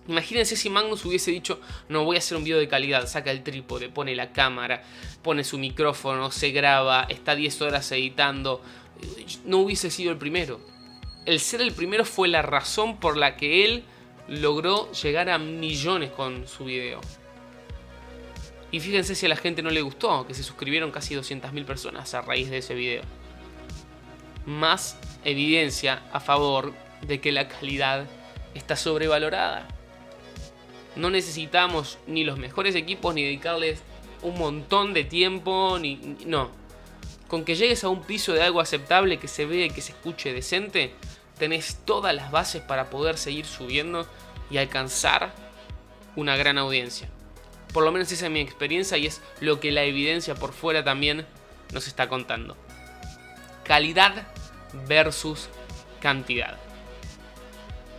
Imagínense 0.06 0.56
si 0.56 0.68
Magnus 0.68 1.04
hubiese 1.06 1.30
dicho, 1.30 1.60
no 1.88 2.04
voy 2.04 2.16
a 2.16 2.18
hacer 2.18 2.36
un 2.36 2.44
video 2.44 2.58
de 2.58 2.68
calidad, 2.68 3.06
saca 3.06 3.30
el 3.30 3.42
trípode, 3.42 3.88
pone 3.88 4.14
la 4.14 4.32
cámara, 4.32 4.82
pone 5.22 5.44
su 5.44 5.56
micrófono, 5.56 6.30
se 6.30 6.50
graba, 6.50 7.06
está 7.08 7.34
10 7.34 7.62
horas 7.62 7.90
editando, 7.90 8.60
no 9.46 9.58
hubiese 9.58 9.90
sido 9.90 10.12
el 10.12 10.18
primero. 10.18 10.60
El 11.24 11.40
ser 11.40 11.62
el 11.62 11.72
primero 11.72 12.04
fue 12.04 12.28
la 12.28 12.42
razón 12.42 13.00
por 13.00 13.16
la 13.16 13.36
que 13.36 13.64
él 13.64 13.84
logró 14.28 14.92
llegar 14.92 15.30
a 15.30 15.38
millones 15.38 16.10
con 16.10 16.46
su 16.46 16.66
video. 16.66 17.00
Y 18.74 18.80
fíjense 18.80 19.14
si 19.14 19.24
a 19.24 19.28
la 19.28 19.36
gente 19.36 19.62
no 19.62 19.70
le 19.70 19.82
gustó, 19.82 20.26
que 20.26 20.34
se 20.34 20.42
suscribieron 20.42 20.90
casi 20.90 21.14
200.000 21.14 21.64
personas 21.64 22.12
a 22.12 22.22
raíz 22.22 22.50
de 22.50 22.58
ese 22.58 22.74
video. 22.74 23.04
Más 24.46 24.98
evidencia 25.22 26.02
a 26.12 26.18
favor 26.18 26.74
de 27.02 27.20
que 27.20 27.30
la 27.30 27.46
calidad 27.46 28.04
está 28.52 28.74
sobrevalorada. 28.74 29.68
No 30.96 31.08
necesitamos 31.08 31.98
ni 32.08 32.24
los 32.24 32.36
mejores 32.36 32.74
equipos 32.74 33.14
ni 33.14 33.22
dedicarles 33.22 33.80
un 34.22 34.40
montón 34.40 34.92
de 34.92 35.04
tiempo, 35.04 35.78
ni, 35.80 36.16
no. 36.26 36.50
Con 37.28 37.44
que 37.44 37.54
llegues 37.54 37.84
a 37.84 37.88
un 37.88 38.02
piso 38.02 38.32
de 38.32 38.42
algo 38.42 38.58
aceptable, 38.58 39.20
que 39.20 39.28
se 39.28 39.46
vea 39.46 39.66
y 39.66 39.70
que 39.70 39.82
se 39.82 39.92
escuche 39.92 40.32
decente, 40.32 40.94
tenés 41.38 41.78
todas 41.84 42.12
las 42.12 42.32
bases 42.32 42.60
para 42.60 42.90
poder 42.90 43.18
seguir 43.18 43.46
subiendo 43.46 44.04
y 44.50 44.56
alcanzar 44.56 45.32
una 46.16 46.36
gran 46.36 46.58
audiencia. 46.58 47.08
Por 47.74 47.82
lo 47.82 47.90
menos 47.90 48.10
esa 48.12 48.26
es 48.26 48.32
mi 48.32 48.40
experiencia 48.40 48.96
y 48.96 49.06
es 49.06 49.20
lo 49.40 49.58
que 49.58 49.72
la 49.72 49.82
evidencia 49.82 50.36
por 50.36 50.52
fuera 50.52 50.84
también 50.84 51.26
nos 51.72 51.88
está 51.88 52.08
contando. 52.08 52.56
Calidad 53.64 54.28
versus 54.86 55.48
cantidad. 56.00 56.56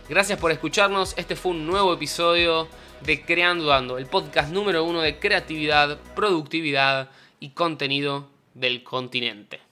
Gracias 0.08 0.38
por 0.38 0.50
escucharnos. 0.50 1.12
Este 1.18 1.36
fue 1.36 1.52
un 1.52 1.66
nuevo 1.66 1.92
episodio 1.92 2.68
de 3.02 3.22
Creando 3.22 3.70
Ando, 3.74 3.98
el 3.98 4.06
podcast 4.06 4.50
número 4.50 4.82
uno 4.82 5.02
de 5.02 5.18
creatividad, 5.18 5.98
productividad 6.14 7.10
y 7.38 7.50
contenido 7.50 8.30
del 8.54 8.82
continente. 8.82 9.65